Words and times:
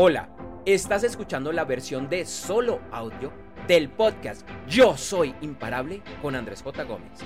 Hola, 0.00 0.28
estás 0.64 1.02
escuchando 1.02 1.50
la 1.50 1.64
versión 1.64 2.08
de 2.08 2.24
solo 2.24 2.80
audio 2.92 3.32
del 3.66 3.88
podcast 3.88 4.48
Yo 4.68 4.96
Soy 4.96 5.34
Imparable 5.40 6.02
con 6.22 6.36
Andrés 6.36 6.62
J. 6.62 6.84
Gómez. 6.84 7.18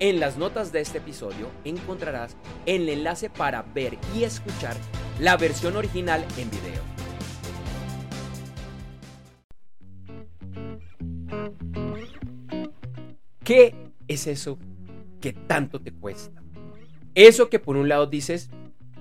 En 0.00 0.20
las 0.20 0.36
notas 0.36 0.70
de 0.70 0.82
este 0.82 0.98
episodio 0.98 1.48
encontrarás 1.64 2.36
el 2.66 2.90
enlace 2.90 3.30
para 3.30 3.62
ver 3.62 3.96
y 4.14 4.24
escuchar 4.24 4.76
la 5.18 5.38
versión 5.38 5.76
original 5.76 6.26
en 6.36 6.50
video. 6.50 6.82
¿Qué 13.42 13.74
es 14.08 14.26
eso 14.26 14.58
que 15.22 15.32
tanto 15.32 15.80
te 15.80 15.90
cuesta? 15.90 16.42
Eso 17.14 17.48
que 17.48 17.60
por 17.60 17.78
un 17.78 17.88
lado 17.88 18.06
dices, 18.06 18.50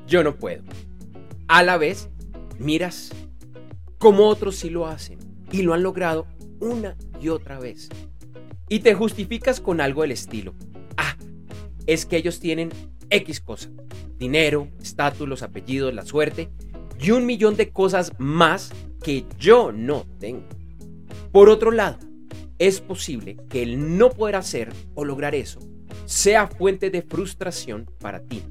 yo 0.08 0.24
no 0.24 0.38
puedo. 0.38 0.64
A 1.50 1.64
la 1.64 1.78
vez, 1.78 2.10
miras 2.60 3.12
como 3.98 4.28
otros 4.28 4.58
sí 4.58 4.70
lo 4.70 4.88
hacen 4.88 5.20
y 5.52 5.62
lo 5.62 5.74
han 5.74 5.84
logrado 5.84 6.28
una 6.60 6.98
y 7.22 7.30
otra 7.30 7.60
vez. 7.60 7.90
Y 8.70 8.80
te 8.80 8.94
justificas 8.94 9.60
con 9.60 9.82
algo 9.82 10.02
del 10.02 10.12
estilo. 10.12 10.54
Ah, 10.98 11.16
es 11.86 12.06
que 12.06 12.18
ellos 12.18 12.40
tienen 12.40 12.70
X 13.10 13.40
cosa. 13.40 13.70
Dinero, 14.18 14.68
estatus, 14.82 15.28
los 15.28 15.44
apellidos, 15.44 15.94
la 15.94 16.06
suerte 16.06 16.50
y 17.00 17.12
un 17.12 17.26
millón 17.26 17.56
de 17.56 17.72
cosas 17.72 18.14
más 18.18 18.72
que 19.02 19.26
yo 19.38 19.72
no 19.72 20.06
tengo. 20.20 20.48
Por 21.32 21.50
otro 21.50 21.72
lado, 21.72 21.98
es 22.60 22.80
posible 22.80 23.38
que 23.50 23.64
el 23.64 23.98
no 23.98 24.10
poder 24.10 24.36
hacer 24.36 24.72
o 24.96 25.04
lograr 25.04 25.36
eso 25.36 25.60
sea 26.06 26.48
fuente 26.48 26.90
de 26.90 27.02
frustración 27.02 27.90
para 28.00 28.22
ti. 28.22 28.44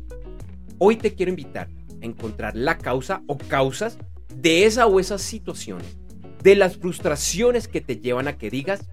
Hoy 0.78 0.96
te 0.96 1.14
quiero 1.14 1.30
invitar 1.30 1.68
encontrar 2.02 2.56
la 2.56 2.78
causa 2.78 3.22
o 3.26 3.38
causas 3.38 3.98
de 4.34 4.66
esa 4.66 4.86
o 4.86 5.00
esas 5.00 5.22
situaciones, 5.22 5.96
de 6.42 6.56
las 6.56 6.76
frustraciones 6.76 7.68
que 7.68 7.80
te 7.80 7.96
llevan 7.96 8.28
a 8.28 8.36
que 8.36 8.50
digas, 8.50 8.88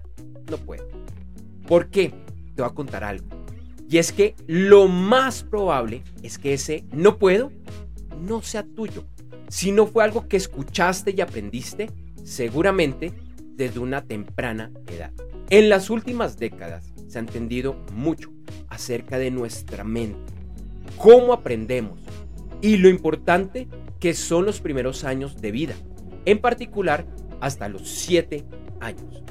no 0.50 0.56
puedo. 0.58 0.88
¿Por 1.66 1.90
qué? 1.90 2.12
Te 2.54 2.62
voy 2.62 2.70
a 2.70 2.74
contar 2.74 3.04
algo. 3.04 3.26
Y 3.88 3.98
es 3.98 4.12
que 4.12 4.36
lo 4.46 4.86
más 4.86 5.42
probable 5.42 6.02
es 6.22 6.38
que 6.38 6.54
ese 6.54 6.84
no 6.92 7.18
puedo 7.18 7.50
no 8.20 8.42
sea 8.42 8.62
tuyo. 8.62 9.04
Si 9.48 9.72
no 9.72 9.86
fue 9.86 10.04
algo 10.04 10.28
que 10.28 10.36
escuchaste 10.36 11.12
y 11.16 11.20
aprendiste, 11.20 11.90
seguramente 12.22 13.12
desde 13.56 13.80
una 13.80 14.04
temprana 14.04 14.70
edad. 14.86 15.12
En 15.50 15.68
las 15.68 15.90
últimas 15.90 16.38
décadas 16.38 16.92
se 17.08 17.18
ha 17.18 17.20
entendido 17.20 17.84
mucho 17.92 18.30
acerca 18.68 19.18
de 19.18 19.32
nuestra 19.32 19.82
mente, 19.82 20.32
cómo 20.96 21.32
aprendemos 21.32 22.00
y 22.60 22.76
lo 22.76 22.88
importante 22.88 23.68
que 23.98 24.14
son 24.14 24.44
los 24.46 24.60
primeros 24.60 25.04
años 25.04 25.40
de 25.40 25.50
vida, 25.50 25.74
en 26.24 26.38
particular 26.38 27.06
hasta 27.40 27.68
los 27.68 27.88
7 27.88 28.44
años. 28.80 29.22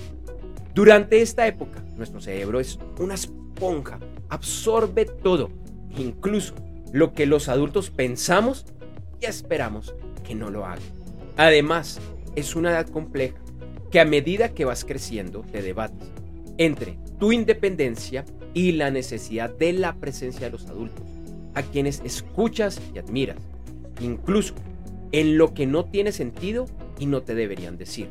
Durante 0.74 1.22
esta 1.22 1.48
época, 1.48 1.84
nuestro 1.98 2.22
cerebro 2.22 2.60
es 2.60 2.80
una 3.00 3.16
esponja, 3.16 4.00
absorbe 4.30 5.06
todo, 5.06 5.50
incluso 5.98 6.56
lo 6.92 7.14
que 7.14 7.26
los 7.26 7.50
adultos 7.50 7.90
pensamos 7.90 8.66
y 9.20 9.26
esperamos 9.26 9.94
que 10.24 10.36
no 10.36 10.50
lo 10.50 10.66
haga. 10.66 10.82
Además, 11.38 12.00
es 12.36 12.56
una 12.56 12.72
edad 12.72 12.88
compleja 12.88 13.38
que 13.92 14.00
a 14.00 14.06
medida 14.06 14.54
que 14.54 14.66
vas 14.66 14.86
creciendo 14.86 15.42
te 15.52 15.62
debates 15.62 16.10
entre 16.58 16.98
tu 17.20 17.32
independencia 17.32 18.26
y 18.54 18.74
la 18.74 18.92
necesidad 18.92 19.50
de 19.50 19.74
la 19.74 19.96
presencia 19.96 20.48
de 20.48 20.52
los 20.52 20.68
adultos, 20.68 21.06
a 21.60 21.64
quienes 21.64 22.02
escuchas 22.06 22.82
y 22.94 23.00
admiras, 23.00 23.38
incluso 24.02 24.54
en 25.12 25.38
lo 25.38 25.54
que 25.54 25.66
no 25.66 25.86
tiene 25.86 26.12
sentido 26.12 26.66
y 26.98 27.06
no 27.06 27.22
te 27.22 27.36
deberían 27.36 27.78
decir. 27.78 28.08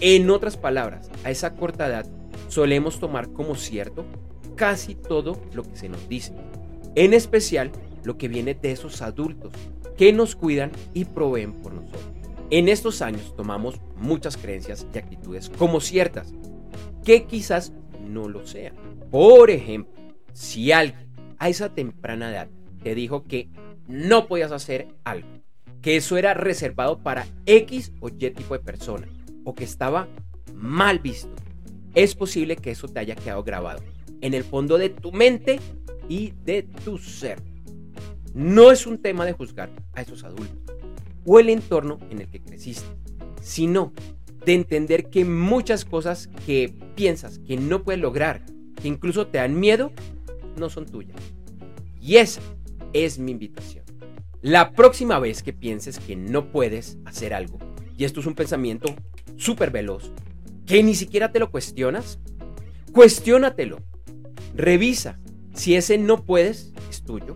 En 0.00 0.30
otras 0.30 0.56
palabras, 0.56 1.10
a 1.24 1.30
esa 1.30 1.54
corta 1.54 1.86
edad 1.86 2.06
solemos 2.48 3.00
tomar 3.00 3.30
como 3.32 3.54
cierto 3.54 4.04
casi 4.56 4.94
todo 4.94 5.40
lo 5.54 5.62
que 5.62 5.76
se 5.76 5.88
nos 5.88 6.06
dice, 6.08 6.32
en 6.94 7.14
especial 7.14 7.70
lo 8.04 8.18
que 8.18 8.28
viene 8.28 8.54
de 8.54 8.72
esos 8.72 9.00
adultos 9.02 9.52
que 9.96 10.12
nos 10.12 10.36
cuidan 10.36 10.70
y 10.92 11.06
proveen 11.06 11.52
por 11.54 11.72
nosotros. 11.72 12.02
En 12.50 12.68
estos 12.68 13.00
años 13.02 13.34
tomamos 13.34 13.80
muchas 13.96 14.36
creencias 14.36 14.86
y 14.94 14.98
actitudes 14.98 15.50
como 15.50 15.80
ciertas, 15.80 16.32
que 17.04 17.24
quizás 17.24 17.72
no 18.06 18.28
lo 18.28 18.46
sean. 18.46 18.74
Por 19.10 19.50
ejemplo, 19.50 19.92
si 20.32 20.72
alguien 20.72 21.06
a 21.38 21.48
esa 21.48 21.74
temprana 21.74 22.30
edad 22.30 22.48
te 22.86 22.94
dijo 22.94 23.24
que 23.24 23.48
no 23.88 24.28
podías 24.28 24.52
hacer 24.52 24.86
algo, 25.02 25.26
que 25.82 25.96
eso 25.96 26.18
era 26.18 26.34
reservado 26.34 27.00
para 27.00 27.26
X 27.44 27.90
o 27.98 28.08
Y 28.08 28.30
tipo 28.30 28.54
de 28.54 28.60
persona, 28.60 29.08
o 29.42 29.56
que 29.56 29.64
estaba 29.64 30.06
mal 30.54 31.00
visto, 31.00 31.34
es 31.96 32.14
posible 32.14 32.54
que 32.54 32.70
eso 32.70 32.86
te 32.86 33.00
haya 33.00 33.16
quedado 33.16 33.42
grabado 33.42 33.82
en 34.20 34.34
el 34.34 34.44
fondo 34.44 34.78
de 34.78 34.90
tu 34.90 35.10
mente 35.10 35.58
y 36.08 36.32
de 36.44 36.62
tu 36.62 36.96
ser. 36.96 37.42
No 38.34 38.70
es 38.70 38.86
un 38.86 38.98
tema 39.02 39.26
de 39.26 39.32
juzgar 39.32 39.68
a 39.94 40.02
esos 40.02 40.22
adultos 40.22 40.76
o 41.24 41.40
el 41.40 41.48
entorno 41.48 41.98
en 42.08 42.20
el 42.20 42.28
que 42.28 42.40
creciste, 42.40 42.86
sino 43.42 43.92
de 44.44 44.54
entender 44.54 45.10
que 45.10 45.24
muchas 45.24 45.84
cosas 45.84 46.28
que 46.46 46.72
piensas 46.94 47.40
que 47.40 47.56
no 47.56 47.82
puedes 47.82 48.00
lograr, 48.00 48.46
que 48.80 48.86
incluso 48.86 49.26
te 49.26 49.38
dan 49.38 49.58
miedo, 49.58 49.90
no 50.56 50.70
son 50.70 50.86
tuyas. 50.86 51.16
Y 52.00 52.18
esa 52.18 52.40
es 53.04 53.18
mi 53.18 53.32
invitación. 53.32 53.84
La 54.42 54.72
próxima 54.72 55.18
vez 55.18 55.42
que 55.42 55.52
pienses 55.52 55.98
que 55.98 56.16
no 56.16 56.50
puedes 56.50 56.98
hacer 57.04 57.34
algo, 57.34 57.58
y 57.96 58.04
esto 58.04 58.20
es 58.20 58.26
un 58.26 58.34
pensamiento 58.34 58.94
súper 59.36 59.70
veloz, 59.70 60.12
que 60.66 60.82
ni 60.82 60.94
siquiera 60.94 61.32
te 61.32 61.38
lo 61.38 61.50
cuestionas, 61.50 62.18
cuestiónatelo. 62.92 63.82
Revisa 64.54 65.18
si 65.54 65.74
ese 65.74 65.98
no 65.98 66.24
puedes 66.24 66.72
es 66.90 67.02
tuyo 67.02 67.34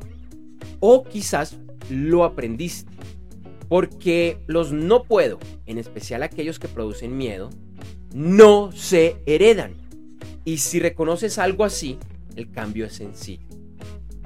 o 0.81 1.04
quizás 1.04 1.56
lo 1.91 2.25
aprendiste. 2.25 2.91
Porque 3.69 4.38
los 4.47 4.72
no 4.72 5.04
puedo, 5.04 5.38
en 5.66 5.78
especial 5.78 6.25
aquellos 6.25 6.59
que 6.59 6.66
producen 6.66 7.16
miedo, 7.16 7.50
no 8.12 8.72
se 8.72 9.16
heredan. 9.26 9.75
Y 10.44 10.59
si 10.59 10.81
reconoces 10.81 11.38
algo 11.38 11.65
así, 11.65 11.99
el 12.34 12.50
cambio 12.50 12.87
es 12.87 12.94
sencillo. 12.94 13.50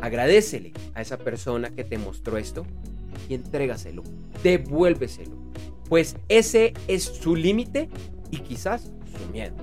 Agradecele 0.05 0.75
a 0.93 1.01
esa 1.01 1.17
persona 1.17 1.71
que 1.71 1.83
te 1.83 1.97
mostró 1.97 2.37
esto 2.37 2.67
y 3.27 3.33
entrégaselo, 3.33 4.03
devuélveselo, 4.43 5.33
pues 5.89 6.17
ese 6.29 6.75
es 6.89 7.05
su 7.05 7.35
límite 7.35 7.89
y 8.31 8.41
quizás 8.41 8.93
su 9.17 9.33
miedo. 9.33 9.55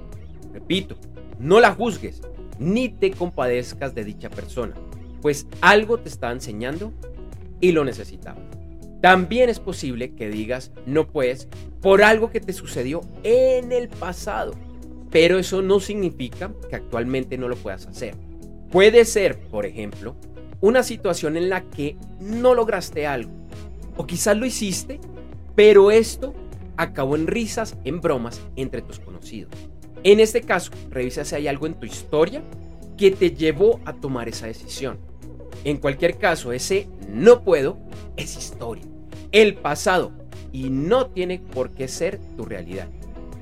Repito, 0.51 0.97
no 1.37 1.59
la 1.59 1.75
juzgues 1.75 2.23
ni 2.57 2.89
te 2.89 3.11
compadezcas 3.11 3.93
de 3.93 4.03
dicha 4.03 4.31
persona, 4.31 4.73
pues 5.21 5.45
algo 5.61 5.99
te 5.99 6.09
está 6.09 6.31
enseñando 6.31 6.91
y 7.59 7.71
lo 7.71 7.85
necesitaba. 7.85 8.41
También 8.99 9.47
es 9.47 9.59
posible 9.59 10.15
que 10.15 10.27
digas 10.27 10.71
no 10.87 11.07
puedes 11.07 11.49
por 11.81 12.01
algo 12.01 12.31
que 12.31 12.39
te 12.39 12.53
sucedió 12.53 13.01
en 13.21 13.71
el 13.71 13.89
pasado, 13.89 14.53
pero 15.11 15.37
eso 15.37 15.61
no 15.61 15.79
significa 15.79 16.51
que 16.67 16.77
actualmente 16.77 17.37
no 17.37 17.47
lo 17.47 17.55
puedas 17.57 17.85
hacer. 17.85 18.15
Puede 18.71 19.03
ser, 19.03 19.37
por 19.37 19.65
ejemplo, 19.65 20.15
una 20.61 20.83
situación 20.83 21.37
en 21.37 21.49
la 21.49 21.61
que 21.61 21.97
no 22.19 22.55
lograste 22.55 23.07
algo, 23.07 23.31
o 23.97 24.05
quizás 24.05 24.37
lo 24.37 24.45
hiciste, 24.45 24.99
pero 25.55 25.91
esto 25.91 26.33
acabó 26.77 27.15
en 27.15 27.27
risas, 27.27 27.77
en 27.83 27.99
bromas 27.99 28.41
entre 28.55 28.81
tus 28.81 28.99
conocidos. 28.99 29.51
En 30.03 30.19
este 30.19 30.41
caso, 30.41 30.71
revisa 30.89 31.25
si 31.25 31.35
hay 31.35 31.47
algo 31.47 31.67
en 31.67 31.75
tu 31.75 31.85
historia 31.85 32.41
que 32.97 33.11
te 33.11 33.31
llevó 33.31 33.79
a 33.85 33.93
tomar 33.93 34.29
esa 34.29 34.47
decisión. 34.47 34.97
En 35.63 35.77
cualquier 35.77 36.17
caso, 36.17 36.53
ese 36.53 36.87
no 37.07 37.43
puedo 37.43 37.77
es 38.15 38.37
historia 38.37 38.85
el 39.31 39.55
pasado 39.55 40.11
y 40.51 40.69
no 40.69 41.07
tiene 41.07 41.39
por 41.39 41.71
qué 41.71 41.87
ser 41.87 42.19
tu 42.35 42.45
realidad. 42.45 42.87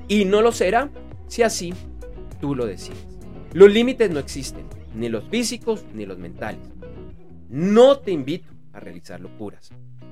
Y 0.08 0.24
no 0.24 0.42
lo 0.42 0.52
será 0.52 0.90
si 1.26 1.42
así 1.42 1.72
tú 2.40 2.54
lo 2.54 2.66
decides. 2.66 3.04
Los 3.52 3.72
límites 3.72 4.10
no 4.10 4.20
existen, 4.20 4.64
ni 4.94 5.08
los 5.08 5.24
físicos 5.24 5.84
ni 5.94 6.06
los 6.06 6.18
mentales. 6.18 6.60
No 7.50 7.98
te 7.98 8.12
invito 8.12 8.48
a 8.72 8.78
realizar 8.78 9.20
locuras, 9.20 9.70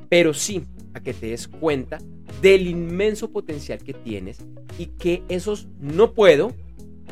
pero 0.09 0.35
sí 0.35 0.65
a 0.93 1.01
que 1.01 1.15
te 1.15 1.29
des 1.29 1.47
cuenta 1.47 1.99
del 2.43 2.67
inmenso 2.67 3.31
potencial 3.31 3.79
que 3.79 3.95
tienes 3.95 4.41
y 4.77 4.87
que 4.87 5.23
esos 5.29 5.69
no 5.79 6.15
puedo 6.15 6.53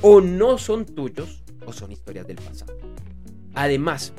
o 0.02 0.20
no 0.20 0.58
son 0.58 0.84
tuyos 0.84 1.44
o 1.64 1.72
son 1.72 1.92
historias 1.92 2.26
del 2.26 2.38
pasado. 2.38 2.76
Además, 3.54 4.12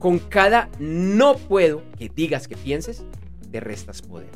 con 0.00 0.18
cada 0.18 0.68
no 0.80 1.36
puedo 1.36 1.84
que 1.96 2.08
digas 2.08 2.48
que 2.48 2.56
pienses, 2.56 3.04
te 3.52 3.60
restas 3.60 4.02
poder. 4.02 4.30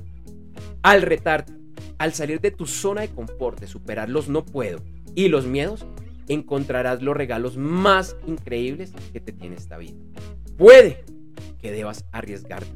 Al 0.83 1.03
retarte, 1.03 1.53
al 1.99 2.15
salir 2.15 2.41
de 2.41 2.53
tu 2.53 2.67
zona 2.67 3.01
de 3.01 3.09
confort, 3.09 3.59
de 3.59 3.67
superar 3.67 4.09
los 4.09 4.29
no 4.29 4.45
puedo 4.45 4.79
y 5.17 5.27
los 5.27 5.45
miedos, 5.45 5.87
encontrarás 6.29 7.03
los 7.03 7.17
regalos 7.17 7.57
más 7.57 8.17
increíbles 8.29 8.93
que 9.13 9.19
te 9.19 9.33
tiene 9.33 9.57
esta 9.57 9.77
vida. 9.77 9.97
Puede 10.57 11.05
que 11.67 11.73
debas 11.73 12.05
arriesgarte. 12.13 12.71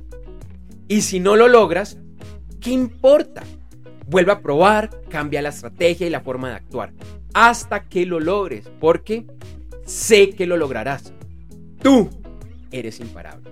Y 0.89 1.03
si 1.03 1.21
no 1.21 1.37
lo 1.37 1.47
logras, 1.47 1.97
¿qué 2.61 2.73
importa? 2.73 3.45
Vuelve 4.07 4.33
a 4.33 4.41
probar, 4.41 4.91
cambia 5.09 5.43
la 5.43 5.51
estrategia 5.51 6.09
y 6.09 6.11
la 6.11 6.23
forma 6.23 6.49
de 6.49 6.57
actuar 6.57 6.93
hasta 7.35 7.85
que 7.89 8.07
lo 8.07 8.19
logres, 8.19 8.69
porque 8.81 9.25
sé 9.85 10.31
que 10.31 10.47
lo 10.47 10.57
lograrás. 10.57 11.13
Tú 11.81 12.11
eres 12.73 12.99
imparable. 13.01 13.51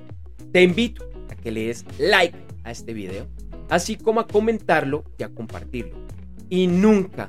Te 0.53 0.63
invito 0.63 1.09
a 1.31 1.37
que 1.37 1.53
le 1.53 1.67
des 1.67 1.85
like 1.99 2.37
a 2.65 2.73
este 2.73 2.93
video, 2.93 3.29
así 3.69 3.97
como 3.97 4.19
a 4.19 4.27
comentarlo 4.27 5.05
y 5.17 5.23
a 5.23 5.29
compartirlo. 5.29 5.97
Y 6.49 6.67
nunca, 6.67 7.29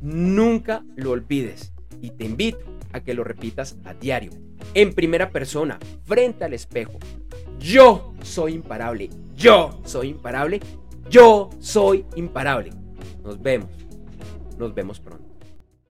nunca 0.00 0.84
lo 0.96 1.12
olvides. 1.12 1.72
Y 2.00 2.10
te 2.10 2.24
invito 2.24 2.64
a 2.92 3.00
que 3.00 3.14
lo 3.14 3.22
repitas 3.22 3.76
a 3.84 3.94
diario, 3.94 4.32
en 4.74 4.92
primera 4.94 5.30
persona, 5.30 5.78
frente 6.04 6.44
al 6.44 6.54
espejo. 6.54 6.98
Yo 7.60 8.14
soy 8.22 8.54
imparable. 8.54 9.10
Yo 9.36 9.78
soy 9.84 10.08
imparable. 10.08 10.60
Yo 11.10 11.50
soy 11.60 12.06
imparable. 12.16 12.70
Nos 13.22 13.40
vemos. 13.40 13.68
Nos 14.58 14.74
vemos 14.74 14.98
pronto. 14.98 15.19